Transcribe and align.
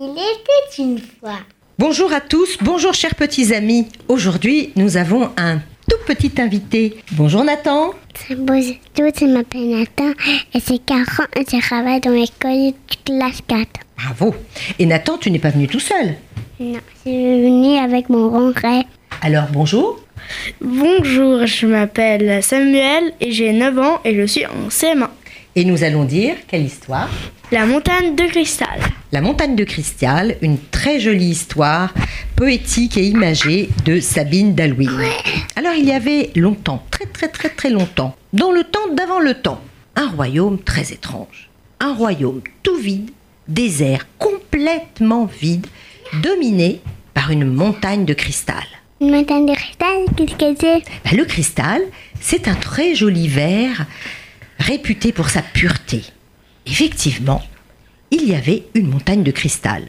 Il 0.00 0.12
était 0.12 0.80
une 0.80 1.00
fois. 1.00 1.40
Bonjour 1.76 2.12
à 2.12 2.20
tous, 2.20 2.56
bonjour 2.60 2.94
chers 2.94 3.16
petits 3.16 3.52
amis. 3.52 3.88
Aujourd'hui, 4.06 4.70
nous 4.76 4.96
avons 4.96 5.30
un 5.36 5.56
tout 5.90 5.96
petit 6.06 6.30
invité. 6.40 6.98
Bonjour 7.12 7.42
Nathan. 7.42 7.90
Bonjour, 8.30 8.76
je 8.96 9.24
m'appelle 9.24 9.70
Nathan 9.70 10.12
et 10.54 10.60
c'est 10.60 10.78
4 10.84 11.20
ans 11.20 11.24
et 11.34 11.40
je 11.40 11.60
travaille 11.60 12.00
dans 12.00 12.12
l'école 12.12 12.72
de 12.72 12.74
classe 13.04 13.40
4. 13.48 13.66
Bravo. 13.96 14.36
Et 14.78 14.86
Nathan, 14.86 15.18
tu 15.18 15.32
n'es 15.32 15.40
pas 15.40 15.50
venu 15.50 15.66
tout 15.66 15.80
seul. 15.80 16.14
Non, 16.60 16.78
je 17.04 17.10
suis 17.10 17.42
venue 17.42 17.78
avec 17.78 18.08
mon 18.08 18.28
grand 18.28 18.52
frère. 18.52 18.84
Alors 19.20 19.46
bonjour. 19.52 19.98
Bonjour, 20.60 21.44
je 21.44 21.66
m'appelle 21.66 22.40
Samuel 22.44 23.14
et 23.20 23.32
j'ai 23.32 23.52
9 23.52 23.78
ans 23.80 24.00
et 24.04 24.14
je 24.14 24.26
suis 24.26 24.46
en 24.46 24.68
CM1. 24.68 25.08
Et 25.56 25.64
nous 25.64 25.82
allons 25.82 26.04
dire 26.04 26.36
quelle 26.46 26.66
histoire 26.66 27.10
La 27.50 27.66
montagne 27.66 28.14
de 28.14 28.26
cristal. 28.26 28.78
La 29.10 29.22
montagne 29.22 29.56
de 29.56 29.64
cristal, 29.64 30.36
une 30.42 30.58
très 30.58 31.00
jolie 31.00 31.30
histoire 31.30 31.94
poétique 32.36 32.98
et 32.98 33.06
imagée 33.06 33.70
de 33.86 34.00
Sabine 34.00 34.54
Dalwin. 34.54 34.90
Alors 35.56 35.72
il 35.72 35.86
y 35.86 35.92
avait 35.92 36.30
longtemps, 36.36 36.84
très 36.90 37.06
très 37.06 37.28
très 37.28 37.48
très 37.48 37.70
longtemps, 37.70 38.14
dans 38.34 38.52
le 38.52 38.64
temps 38.64 38.92
d'avant 38.92 39.20
le 39.20 39.32
temps, 39.32 39.62
un 39.96 40.08
royaume 40.10 40.58
très 40.58 40.92
étrange. 40.92 41.48
Un 41.80 41.94
royaume 41.94 42.42
tout 42.62 42.76
vide, 42.76 43.10
désert, 43.48 44.06
complètement 44.18 45.24
vide, 45.24 45.66
dominé 46.22 46.82
par 47.14 47.30
une 47.30 47.46
montagne 47.46 48.04
de 48.04 48.12
cristal. 48.12 48.64
Une 49.00 49.12
montagne 49.12 49.46
de 49.46 49.54
cristal, 49.54 50.04
qu'est-ce 50.16 50.34
que 50.34 50.60
c'est 50.60 50.82
Ben, 51.04 51.16
le 51.16 51.24
cristal, 51.24 51.80
c'est 52.20 52.46
un 52.46 52.54
très 52.54 52.94
joli 52.94 53.26
verre 53.26 53.86
réputé 54.58 55.12
pour 55.12 55.30
sa 55.30 55.40
pureté. 55.40 56.02
Effectivement, 56.66 57.40
il 58.10 58.28
y 58.28 58.34
avait 58.34 58.64
une 58.74 58.88
montagne 58.88 59.22
de 59.22 59.30
cristal, 59.30 59.88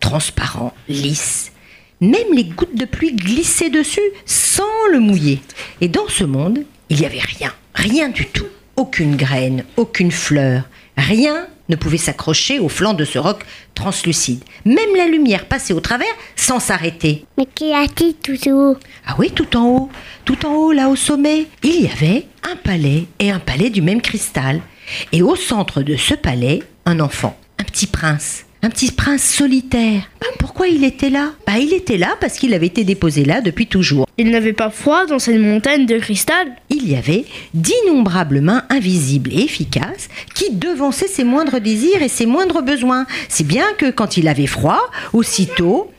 transparent, 0.00 0.74
lisse. 0.88 1.52
Même 2.00 2.32
les 2.32 2.44
gouttes 2.44 2.76
de 2.76 2.84
pluie 2.84 3.14
glissaient 3.14 3.70
dessus 3.70 4.00
sans 4.24 4.62
le 4.92 5.00
mouiller. 5.00 5.40
Et 5.80 5.88
dans 5.88 6.08
ce 6.08 6.24
monde, 6.24 6.60
il 6.88 7.00
n'y 7.00 7.06
avait 7.06 7.18
rien, 7.18 7.52
rien 7.74 8.08
du 8.08 8.26
tout. 8.26 8.46
Aucune 8.76 9.16
graine, 9.16 9.64
aucune 9.76 10.12
fleur, 10.12 10.62
rien 10.96 11.48
ne 11.68 11.76
pouvait 11.76 11.98
s'accrocher 11.98 12.60
au 12.60 12.68
flanc 12.68 12.94
de 12.94 13.04
ce 13.04 13.18
roc 13.18 13.44
translucide. 13.74 14.42
Même 14.64 14.96
la 14.96 15.06
lumière 15.06 15.46
passait 15.46 15.74
au 15.74 15.80
travers 15.80 16.06
sans 16.36 16.60
s'arrêter. 16.60 17.24
Mais 17.36 17.46
qui 17.46 17.72
a-t-il 17.72 18.14
tout 18.14 18.50
haut? 18.50 18.76
Ah 19.06 19.16
oui, 19.18 19.30
tout 19.30 19.56
en 19.56 19.66
haut, 19.66 19.90
tout 20.24 20.46
en 20.46 20.54
haut, 20.54 20.72
là 20.72 20.88
au 20.88 20.96
sommet, 20.96 21.46
il 21.62 21.82
y 21.82 21.88
avait 21.88 22.26
un 22.42 22.56
palais 22.56 23.04
et 23.18 23.30
un 23.30 23.38
palais 23.38 23.70
du 23.70 23.82
même 23.82 24.00
cristal. 24.00 24.60
Et 25.12 25.22
au 25.22 25.36
centre 25.36 25.82
de 25.82 25.96
ce 25.96 26.14
palais, 26.14 26.62
un 26.86 27.00
enfant, 27.00 27.38
petit 27.78 27.86
prince, 27.86 28.44
un 28.64 28.70
petit 28.70 28.90
prince 28.90 29.22
solitaire. 29.22 30.10
Bah, 30.20 30.26
pourquoi 30.40 30.66
il 30.66 30.82
était 30.82 31.10
là? 31.10 31.30
Bah 31.46 31.58
il 31.60 31.72
était 31.72 31.96
là 31.96 32.16
parce 32.20 32.36
qu'il 32.36 32.52
avait 32.52 32.66
été 32.66 32.82
déposé 32.82 33.24
là 33.24 33.40
depuis 33.40 33.68
toujours. 33.68 34.08
Il 34.16 34.32
n'avait 34.32 34.52
pas 34.52 34.70
froid 34.70 35.06
dans 35.06 35.20
cette 35.20 35.38
montagne 35.40 35.86
de 35.86 35.96
cristal 35.96 36.48
Il 36.70 36.90
y 36.90 36.96
avait 36.96 37.24
d'innombrables 37.54 38.40
mains 38.40 38.64
invisibles 38.68 39.32
et 39.32 39.44
efficaces 39.44 40.08
qui 40.34 40.50
devançaient 40.50 41.06
ses 41.06 41.22
moindres 41.22 41.60
désirs 41.60 42.02
et 42.02 42.08
ses 42.08 42.26
moindres 42.26 42.62
besoins. 42.62 43.06
Si 43.28 43.44
bien 43.44 43.66
que 43.78 43.92
quand 43.92 44.16
il 44.16 44.26
avait 44.26 44.48
froid, 44.48 44.90
aussitôt, 45.12 45.92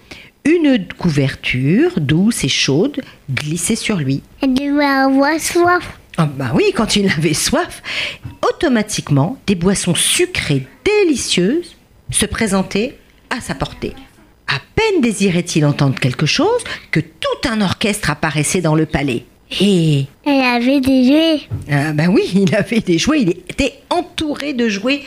une 0.44 0.86
couverture 0.98 1.92
douce 2.02 2.44
et 2.44 2.50
chaude 2.50 3.00
glissait 3.32 3.78
sur 3.78 3.96
lui. 3.96 4.22
Elle 4.42 4.54
devait 4.54 4.84
avoir 4.84 5.40
soif. 5.40 5.98
Ah 6.18 6.26
bah 6.26 6.52
oui, 6.54 6.74
quand 6.76 6.98
il 6.98 7.10
avait 7.10 7.34
soif, 7.34 7.82
automatiquement, 8.46 9.38
des 9.48 9.56
boissons 9.56 9.96
sucrées 9.96 10.68
se 11.18 12.26
présentaient 12.26 12.98
à 13.30 13.42
sa 13.42 13.56
portée. 13.56 13.94
À 14.48 14.60
peine 14.76 15.02
désirait-il 15.02 15.66
entendre 15.66 16.00
quelque 16.00 16.26
chose 16.26 16.64
que 16.92 17.00
tout 17.00 17.50
un 17.50 17.62
orchestre 17.62 18.10
apparaissait 18.10 18.62
dans 18.62 18.76
le 18.76 18.86
palais. 18.86 19.26
Et 19.62 20.06
Elle 20.26 20.42
avait 20.42 20.80
des 20.80 21.06
jouets. 21.06 21.42
ah 21.72 21.94
ben 21.94 22.10
oui, 22.10 22.24
il 22.36 22.56
avait 22.56 22.82
des 22.82 22.98
jouets, 22.98 23.22
il 23.22 23.30
était 23.30 23.74
entouré 23.90 24.54
de 24.54 24.70
jouets 24.70 25.02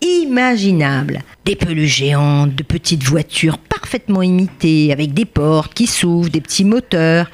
imaginables. 0.00 1.20
Des 1.44 1.56
peluches 1.56 1.96
géantes, 1.96 2.54
de 2.54 2.62
petites 2.62 3.04
voitures 3.04 3.58
parfaitement 3.58 4.22
imitées, 4.22 4.92
avec 4.92 5.14
des 5.14 5.24
portes 5.24 5.74
qui 5.74 5.86
s'ouvrent, 5.86 6.30
des 6.30 6.40
petits 6.40 6.64
moteurs 6.64 7.30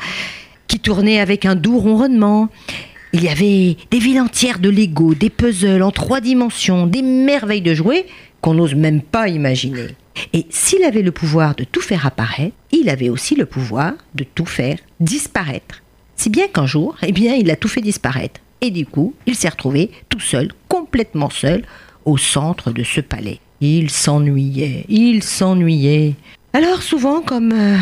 qui 0.67 0.79
tournaient 0.81 1.21
avec 1.21 1.47
un 1.47 1.55
doux 1.55 1.79
ronronnement. 1.79 2.49
Il 3.13 3.25
y 3.25 3.29
avait 3.29 3.77
des 3.91 3.99
villes 3.99 4.21
entières 4.21 4.59
de 4.59 4.69
Lego, 4.69 5.15
des 5.15 5.31
puzzles 5.31 5.83
en 5.83 5.91
trois 5.91 6.21
dimensions, 6.21 6.87
des 6.87 7.03
merveilles 7.03 7.63
de 7.63 7.75
jouets 7.75 8.07
qu'on 8.41 8.55
n'ose 8.55 8.75
même 8.75 9.01
pas 9.01 9.29
imaginer. 9.29 9.89
Et 10.33 10.47
s'il 10.51 10.85
avait 10.85 11.03
le 11.03 11.13
pouvoir 11.13 11.55
de 11.55 11.65
tout 11.65 11.81
faire 11.81 12.07
apparaître, 12.07 12.55
il 12.71 12.89
avait 12.91 13.09
aussi 13.09 13.35
le 13.35 13.47
pouvoir 13.47 13.93
de 14.15 14.25
tout 14.25 14.47
faire 14.47 14.79
disparaître. 15.01 15.83
Si 16.17 16.29
bien 16.29 16.49
qu'un 16.49 16.67
jour, 16.67 16.97
eh 17.03 17.13
bien, 17.13 17.35
il 17.35 17.51
a 17.51 17.57
tout 17.57 17.69
fait 17.69 17.81
disparaître. 17.81 18.41
Et 18.61 18.71
du 18.71 18.85
coup, 18.85 19.15
il 19.27 19.37
s'est 19.37 19.49
retrouvé 19.49 19.91
tout 20.09 20.21
seul, 20.21 20.53
complètement 20.69 21.31
seul, 21.31 21.65
au 22.05 22.17
centre 22.17 22.73
de 22.73 22.83
ce 22.83 23.01
palais. 23.01 23.39
Il 23.61 23.91
s'ennuyait, 23.91 24.85
il 24.89 25.23
s'ennuyait. 25.23 26.15
Alors 26.53 26.83
souvent, 26.83 27.21
comme 27.21 27.53
euh, 27.53 27.77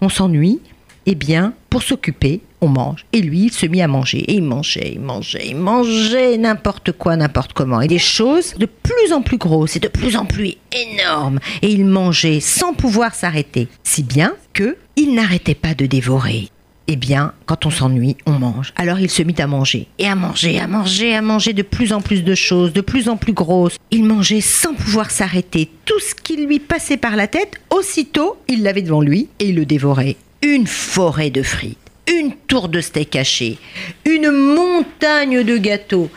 on 0.00 0.08
s'ennuie, 0.08 0.60
eh 1.06 1.14
bien, 1.14 1.54
pour 1.70 1.82
s'occuper, 1.84 2.40
on 2.60 2.68
mange. 2.68 3.06
Et 3.12 3.22
lui, 3.22 3.44
il 3.44 3.52
se 3.52 3.64
mit 3.64 3.80
à 3.80 3.88
manger. 3.88 4.18
Et 4.18 4.34
il 4.34 4.42
mangeait, 4.42 4.92
il 4.94 5.00
mangeait, 5.00 5.46
il 5.46 5.56
mangeait 5.56 6.36
n'importe 6.36 6.92
quoi, 6.92 7.16
n'importe 7.16 7.52
comment. 7.52 7.80
Et 7.80 7.88
des 7.88 7.98
choses 7.98 8.54
de 8.54 8.66
plus 8.66 9.12
en 9.12 9.22
plus 9.22 9.38
grosses 9.38 9.76
et 9.76 9.80
de 9.80 9.88
plus 9.88 10.16
en 10.16 10.26
plus 10.26 10.54
énormes. 10.72 11.38
Et 11.62 11.70
il 11.70 11.86
mangeait 11.86 12.40
sans 12.40 12.74
pouvoir 12.74 13.14
s'arrêter. 13.14 13.68
Si 13.84 14.02
bien 14.02 14.34
que 14.52 14.76
il 14.96 15.14
n'arrêtait 15.14 15.54
pas 15.54 15.74
de 15.74 15.86
dévorer. 15.86 16.50
Eh 16.92 16.96
bien, 16.96 17.34
quand 17.46 17.66
on 17.66 17.70
s'ennuie, 17.70 18.16
on 18.26 18.32
mange. 18.32 18.72
Alors 18.74 18.98
il 18.98 19.08
se 19.08 19.22
mit 19.22 19.36
à 19.38 19.46
manger. 19.46 19.86
Et 20.00 20.08
à 20.08 20.16
manger, 20.16 20.58
à 20.58 20.66
manger, 20.66 21.14
à 21.14 21.22
manger 21.22 21.52
de 21.52 21.62
plus 21.62 21.92
en 21.92 22.00
plus 22.00 22.24
de 22.24 22.34
choses, 22.34 22.72
de 22.72 22.80
plus 22.80 23.08
en 23.08 23.16
plus 23.16 23.32
grosses. 23.32 23.76
Il 23.92 24.04
mangeait 24.04 24.40
sans 24.40 24.74
pouvoir 24.74 25.12
s'arrêter. 25.12 25.70
Tout 25.84 26.00
ce 26.00 26.16
qui 26.16 26.44
lui 26.44 26.58
passait 26.58 26.96
par 26.96 27.14
la 27.14 27.28
tête, 27.28 27.60
aussitôt, 27.70 28.38
il 28.48 28.64
l'avait 28.64 28.82
devant 28.82 29.02
lui 29.02 29.28
et 29.38 29.50
il 29.50 29.54
le 29.54 29.66
dévorait. 29.66 30.16
Une 30.42 30.66
forêt 30.66 31.30
de 31.30 31.42
frites, 31.42 31.76
une 32.06 32.32
tour 32.32 32.70
de 32.70 32.80
steak 32.80 33.14
haché, 33.14 33.58
une 34.06 34.30
montagne 34.30 35.44
de 35.44 35.58
gâteaux. 35.58 36.10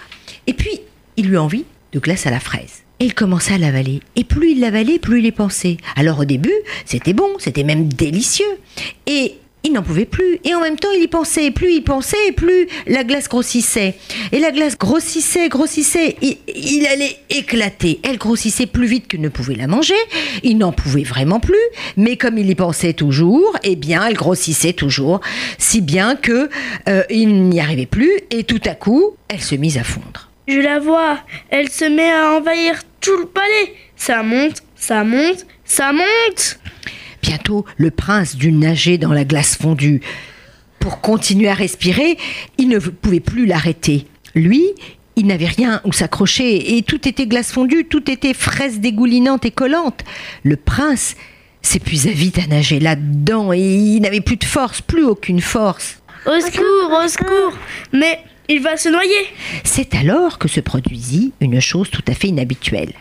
Et 0.47 0.53
puis, 0.53 0.79
il 1.17 1.29
eut 1.29 1.38
envie 1.38 1.66
de 1.91 2.00
glace 2.00 2.25
à 2.25 2.31
la 2.31 2.39
fraise. 2.39 2.83
Et 3.01 3.06
il 3.06 3.13
commença 3.13 3.56
à 3.56 3.57
l'avaler. 3.57 4.00
Et 4.16 4.23
plus 4.23 4.51
il 4.51 4.62
l'avalait, 4.62 4.97
plus 4.97 5.19
il 5.19 5.25
y 5.25 5.31
pensait. 5.33 5.75
Alors 5.97 6.19
au 6.19 6.25
début, 6.25 6.53
c'était 6.85 7.12
bon, 7.12 7.31
c'était 7.38 7.66
même 7.66 7.91
délicieux. 7.91 8.57
Et 9.07 9.35
il 9.63 9.72
n'en 9.72 9.81
pouvait 9.81 10.06
plus. 10.06 10.40
Et 10.44 10.53
en 10.53 10.62
même 10.62 10.78
temps, 10.78 10.91
il 10.96 11.03
y 11.03 11.07
pensait. 11.07 11.51
Plus 11.51 11.74
il 11.74 11.84
pensait, 11.84 12.31
plus 12.35 12.68
la 12.85 13.03
glace 13.03 13.29
grossissait. 13.29 13.96
Et 14.31 14.40
la 14.40 14.51
glace 14.51 14.78
grossissait, 14.78 15.50
grossissait. 15.50 16.16
Il, 16.22 16.85
allait 16.88 17.18
éclater. 17.29 18.00
Elle 18.03 18.18
grossissait 18.18 18.66
plus 18.66 18.88
vite 18.88 19.07
qu'il 19.07 19.22
ne 19.22 19.29
pouvait 19.29 19.56
la 19.56 19.68
manger. 19.68 19.96
Il 20.44 20.57
n'en 20.57 20.72
pouvait 20.72 21.03
vraiment 21.03 21.40
plus. 21.40 21.56
Mais 21.97 22.18
comme 22.18 22.38
il 22.38 22.50
y 22.50 22.56
pensait 22.56 22.94
toujours, 22.94 23.57
eh 23.63 23.75
bien, 23.75 24.06
elle 24.06 24.16
grossissait 24.16 24.74
toujours. 24.74 25.22
Si 25.57 25.81
bien 25.81 26.16
que 26.16 26.50
euh, 26.89 27.04
il 27.09 27.50
n'y 27.50 27.59
arrivait 27.59 27.86
plus. 27.86 28.12
Et 28.31 28.44
tout 28.44 28.62
à 28.66 28.75
coup, 28.75 29.16
elle 29.30 29.42
se 29.42 29.56
mise 29.56 29.77
à 29.77 29.83
fondre. 29.83 30.30
Je 30.45 30.59
la 30.59 30.80
vois, 30.80 31.19
elle 31.50 31.69
se 31.69 31.86
met 31.86 32.12
à 32.12 32.33
envahir 32.33 32.81
tout 33.00 33.18
le 33.18 33.27
palais. 33.27 33.74
Ça 33.95 34.24
monte, 34.24 34.57
ça 34.75 35.06
monte, 35.06 35.45
ça 35.63 35.94
monte. 35.94 36.59
Bientôt, 37.23 37.65
le 37.77 37.89
prince 37.89 38.35
dut 38.35 38.51
nager 38.51 38.97
dans 38.97 39.13
la 39.13 39.23
glace 39.23 39.55
fondue. 39.55 40.01
Pour 40.79 40.99
continuer 40.99 41.47
à 41.47 41.53
respirer, 41.53 42.17
il 42.57 42.67
ne 42.67 42.77
pouvait 42.77 43.21
plus 43.21 43.45
l'arrêter. 43.45 44.05
Lui, 44.35 44.63
il 45.15 45.27
n'avait 45.27 45.47
rien 45.47 45.79
où 45.85 45.93
s'accrocher 45.93 46.75
et 46.75 46.81
tout 46.81 47.07
était 47.07 47.25
glace 47.25 47.53
fondue, 47.53 47.85
tout 47.85 48.11
était 48.11 48.33
fraise 48.33 48.81
dégoulinante 48.81 49.45
et 49.45 49.51
collante. 49.51 50.03
Le 50.43 50.57
prince 50.57 51.15
s'épuisa 51.61 52.11
vite 52.11 52.39
à 52.39 52.47
nager 52.47 52.81
là-dedans 52.81 53.53
et 53.53 53.61
il 53.61 54.01
n'avait 54.01 54.19
plus 54.19 54.35
de 54.35 54.43
force, 54.43 54.81
plus 54.81 55.05
aucune 55.05 55.39
force. 55.39 56.01
Au 56.25 56.39
secours, 56.41 56.99
au 57.03 57.07
secours. 57.07 57.57
Mais 57.93 58.19
il 58.49 58.61
va 58.61 58.75
se 58.75 58.89
noyer. 58.89 59.27
C'est 59.63 59.95
alors 59.95 60.39
que 60.39 60.49
se 60.49 60.59
produisit 60.59 61.31
une 61.39 61.61
chose 61.61 61.89
tout 61.89 62.03
à 62.09 62.13
fait 62.13 62.27
inhabituelle. 62.27 62.91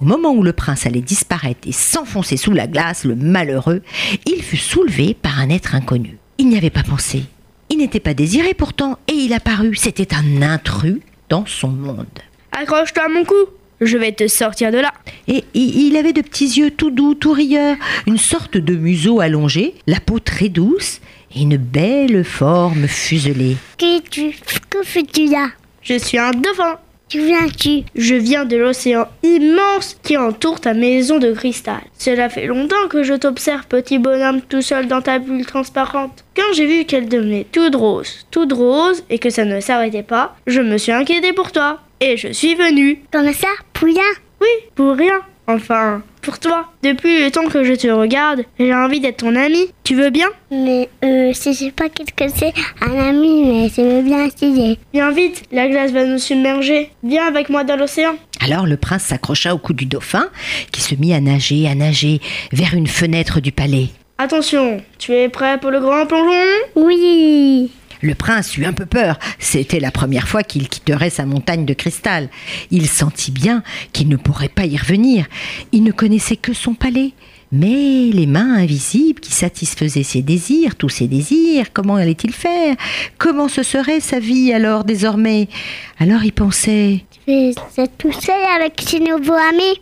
Au 0.00 0.04
moment 0.04 0.32
où 0.32 0.42
le 0.42 0.52
prince 0.52 0.86
allait 0.86 1.00
disparaître 1.00 1.66
et 1.66 1.72
s'enfoncer 1.72 2.36
sous 2.36 2.52
la 2.52 2.66
glace, 2.66 3.04
le 3.04 3.14
malheureux, 3.14 3.82
il 4.26 4.42
fut 4.42 4.56
soulevé 4.56 5.14
par 5.14 5.38
un 5.40 5.50
être 5.50 5.74
inconnu. 5.74 6.18
Il 6.38 6.48
n'y 6.48 6.56
avait 6.56 6.70
pas 6.70 6.82
pensé. 6.82 7.24
Il 7.70 7.78
n'était 7.78 8.00
pas 8.00 8.14
désiré 8.14 8.54
pourtant, 8.54 8.98
et 9.08 9.14
il 9.14 9.32
apparut. 9.32 9.76
C'était 9.76 10.14
un 10.14 10.42
intrus 10.42 11.00
dans 11.28 11.46
son 11.46 11.68
monde. 11.68 12.06
Accroche-toi 12.52 13.04
à 13.04 13.08
mon 13.08 13.24
cou. 13.24 13.34
Je 13.80 13.96
vais 13.96 14.12
te 14.12 14.28
sortir 14.28 14.70
de 14.70 14.78
là. 14.78 14.92
Et 15.26 15.44
il 15.54 15.96
avait 15.96 16.12
de 16.12 16.20
petits 16.20 16.58
yeux 16.58 16.70
tout 16.70 16.90
doux, 16.90 17.14
tout 17.14 17.32
rieurs, 17.32 17.76
une 18.06 18.18
sorte 18.18 18.56
de 18.56 18.76
museau 18.76 19.20
allongé, 19.20 19.74
la 19.86 19.98
peau 19.98 20.20
très 20.20 20.48
douce, 20.48 21.00
et 21.34 21.42
une 21.42 21.56
belle 21.56 22.24
forme 22.24 22.86
fuselée. 22.86 23.56
Que, 23.78 24.00
tu, 24.00 24.36
que 24.70 24.82
fais-tu 24.84 25.28
là? 25.28 25.48
Je 25.82 25.98
suis 25.98 26.18
un 26.18 26.30
dauphin. 26.30 26.78
Tu 27.12 27.20
viens-tu? 27.20 27.82
Je 27.94 28.14
viens 28.14 28.46
de 28.46 28.56
l'océan 28.56 29.06
immense 29.22 29.98
qui 30.02 30.16
entoure 30.16 30.62
ta 30.62 30.72
maison 30.72 31.18
de 31.18 31.30
cristal. 31.32 31.82
Cela 31.98 32.30
fait 32.30 32.46
longtemps 32.46 32.88
que 32.88 33.02
je 33.02 33.12
t'observe, 33.12 33.66
petit 33.66 33.98
bonhomme, 33.98 34.40
tout 34.40 34.62
seul 34.62 34.86
dans 34.88 35.02
ta 35.02 35.18
bulle 35.18 35.44
transparente. 35.44 36.24
Quand 36.34 36.54
j'ai 36.54 36.64
vu 36.64 36.86
qu'elle 36.86 37.10
devenait 37.10 37.46
toute 37.52 37.74
rose, 37.74 38.26
toute 38.30 38.54
rose, 38.54 39.04
et 39.10 39.18
que 39.18 39.28
ça 39.28 39.44
ne 39.44 39.60
s'arrêtait 39.60 40.02
pas, 40.02 40.34
je 40.46 40.62
me 40.62 40.78
suis 40.78 40.90
inquiété 40.92 41.34
pour 41.34 41.52
toi. 41.52 41.80
Et 42.00 42.16
je 42.16 42.28
suis 42.28 42.54
venu. 42.54 43.02
Comme 43.12 43.34
ça, 43.34 43.48
Poulain 43.74 44.00
Oui, 44.40 44.48
pour 44.74 44.96
rien. 44.96 45.20
Enfin, 45.46 46.00
pour 46.22 46.38
toi. 46.38 46.68
Depuis 46.82 47.22
le 47.22 47.30
temps 47.30 47.46
que 47.48 47.64
je 47.64 47.74
te 47.74 47.88
regarde, 47.88 48.44
j'ai 48.58 48.74
envie 48.74 49.00
d'être 49.00 49.18
ton 49.18 49.36
ami. 49.36 49.66
Tu 49.84 49.94
veux 49.94 50.10
bien? 50.10 50.28
Mais 50.50 50.88
euh, 51.04 51.32
je 51.32 51.52
sais 51.52 51.70
pas 51.70 51.88
qu'est-ce 51.88 52.12
que 52.12 52.32
c'est 52.34 52.54
un 52.80 52.96
ami, 52.96 53.44
mais 53.44 53.68
c'est 53.68 54.02
bien 54.02 54.30
stylé. 54.30 54.78
Viens 54.94 55.10
vite, 55.10 55.42
la 55.52 55.68
glace 55.68 55.90
va 55.90 56.04
nous 56.04 56.18
submerger. 56.18 56.90
Viens 57.02 57.26
avec 57.26 57.50
moi 57.50 57.64
dans 57.64 57.76
l'océan. 57.76 58.14
Alors 58.40 58.66
le 58.66 58.76
prince 58.76 59.02
s'accrocha 59.04 59.54
au 59.54 59.58
cou 59.58 59.72
du 59.72 59.86
dauphin, 59.86 60.26
qui 60.72 60.80
se 60.80 60.94
mit 60.94 61.12
à 61.12 61.20
nager, 61.20 61.68
à 61.68 61.74
nager, 61.74 62.20
vers 62.52 62.74
une 62.74 62.86
fenêtre 62.86 63.40
du 63.40 63.52
palais. 63.52 63.88
Attention, 64.18 64.80
tu 64.98 65.12
es 65.12 65.28
prêt 65.28 65.58
pour 65.58 65.70
le 65.70 65.80
grand 65.80 66.06
plongeon? 66.06 66.32
Oui 66.76 67.70
Le 68.02 68.16
prince 68.16 68.56
eut 68.56 68.66
un 68.66 68.72
peu 68.72 68.84
peur. 68.84 69.18
C'était 69.38 69.80
la 69.80 69.92
première 69.92 70.28
fois 70.28 70.42
qu'il 70.42 70.68
quitterait 70.68 71.08
sa 71.08 71.24
montagne 71.24 71.64
de 71.64 71.72
cristal. 71.72 72.28
Il 72.72 72.88
sentit 72.88 73.30
bien 73.30 73.62
qu'il 73.92 74.08
ne 74.08 74.16
pourrait 74.16 74.48
pas 74.48 74.66
y 74.66 74.76
revenir. 74.76 75.26
Il 75.70 75.84
ne 75.84 75.92
connaissait 75.92 76.36
que 76.36 76.52
son 76.52 76.74
palais. 76.74 77.12
Mais 77.52 78.10
les 78.12 78.26
mains 78.26 78.54
invisibles 78.54 79.20
qui 79.20 79.30
satisfaisaient 79.30 80.02
ses 80.02 80.22
désirs, 80.22 80.74
tous 80.74 80.88
ses 80.88 81.06
désirs, 81.06 81.66
comment 81.72 81.96
allait-il 81.96 82.32
faire? 82.32 82.74
Comment 83.18 83.46
ce 83.48 83.62
serait 83.62 84.00
sa 84.00 84.18
vie 84.18 84.52
alors 84.52 84.84
désormais? 84.84 85.48
Alors 86.00 86.24
il 86.24 86.32
pensait 86.32 87.04
Tu 87.26 87.32
es 87.32 87.54
tout 87.98 88.12
seul 88.12 88.42
avec 88.56 88.80
ses 88.80 89.00
nouveaux 89.00 89.34
amis? 89.34 89.80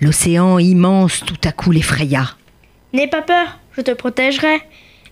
L'océan 0.00 0.58
immense 0.58 1.22
tout 1.24 1.40
à 1.44 1.52
coup 1.52 1.72
l'effraya. 1.72 2.36
N'aie 2.92 3.08
pas 3.08 3.22
peur, 3.22 3.58
je 3.74 3.80
te 3.80 3.92
protégerai. 3.92 4.60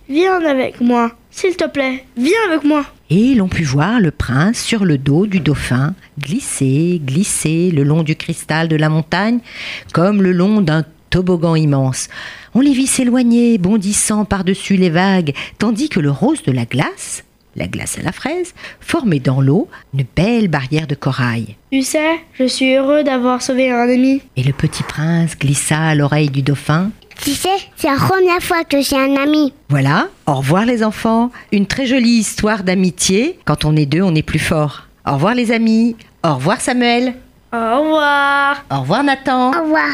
Viens 0.07 0.45
avec 0.45 0.81
moi, 0.81 1.13
s'il 1.31 1.55
te 1.55 1.67
plaît, 1.67 2.05
viens 2.17 2.33
avec 2.47 2.63
moi. 2.63 2.85
Et 3.09 3.33
l'on 3.33 3.47
put 3.47 3.63
voir 3.63 3.99
le 3.99 4.11
prince 4.11 4.61
sur 4.61 4.85
le 4.85 4.97
dos 4.97 5.25
du 5.25 5.39
dauphin 5.39 5.95
glisser, 6.19 7.01
glisser 7.03 7.71
le 7.71 7.83
long 7.83 8.03
du 8.03 8.15
cristal 8.15 8.67
de 8.67 8.75
la 8.75 8.89
montagne, 8.89 9.39
comme 9.93 10.21
le 10.21 10.31
long 10.31 10.61
d'un 10.61 10.85
toboggan 11.09 11.55
immense. 11.55 12.09
On 12.53 12.61
les 12.61 12.73
vit 12.73 12.87
s'éloigner, 12.87 13.57
bondissant 13.57 14.25
par-dessus 14.25 14.75
les 14.75 14.89
vagues, 14.89 15.33
tandis 15.57 15.89
que 15.89 15.99
le 15.99 16.11
rose 16.11 16.43
de 16.43 16.51
la 16.51 16.65
glace, 16.65 17.23
la 17.55 17.67
glace 17.67 17.97
à 17.97 18.01
la 18.01 18.11
fraise, 18.11 18.53
formait 18.79 19.19
dans 19.19 19.41
l'eau 19.41 19.67
une 19.93 20.05
belle 20.15 20.47
barrière 20.47 20.87
de 20.87 20.95
corail. 20.95 21.55
Tu 21.71 21.81
sais, 21.81 22.19
je 22.33 22.45
suis 22.45 22.75
heureux 22.75 23.03
d'avoir 23.03 23.41
sauvé 23.41 23.71
un 23.71 23.89
ami. 23.89 24.21
Et 24.37 24.43
le 24.43 24.53
petit 24.53 24.83
prince 24.83 25.37
glissa 25.37 25.79
à 25.79 25.95
l'oreille 25.95 26.29
du 26.29 26.41
dauphin. 26.41 26.91
Tu 27.23 27.31
sais, 27.31 27.49
c'est 27.75 27.87
la 27.89 27.95
première 27.97 28.41
fois 28.41 28.63
que 28.63 28.81
j'ai 28.81 28.97
un 28.97 29.15
ami. 29.15 29.53
Voilà, 29.69 30.07
au 30.27 30.33
revoir 30.35 30.65
les 30.65 30.83
enfants, 30.83 31.31
une 31.51 31.65
très 31.67 31.85
jolie 31.85 32.17
histoire 32.19 32.63
d'amitié. 32.63 33.37
Quand 33.45 33.65
on 33.65 33.75
est 33.75 33.85
deux, 33.85 34.01
on 34.01 34.15
est 34.15 34.21
plus 34.23 34.39
fort. 34.39 34.83
Au 35.07 35.13
revoir 35.13 35.33
les 35.35 35.51
amis, 35.51 35.95
au 36.23 36.35
revoir 36.35 36.61
Samuel, 36.61 37.13
Au 37.53 37.57
revoir. 37.81 38.63
au 38.71 38.79
revoir 38.81 39.03
Nathan. 39.03 39.49
Au 39.51 39.63
revoir. 39.63 39.89